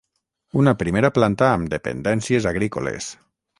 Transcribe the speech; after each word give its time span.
Una 0.61 0.73
primera 0.83 1.11
planta 1.17 1.51
amb 1.57 1.69
dependències 1.75 2.51
agrícoles. 2.55 3.15